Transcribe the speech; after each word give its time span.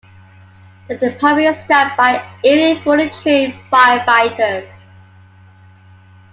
The 0.87 0.97
department 0.97 1.55
is 1.55 1.63
staffed 1.63 1.95
by 1.95 2.25
eighty 2.43 2.81
fully 2.81 3.11
trained 3.11 3.53
firefighters. 3.71 4.67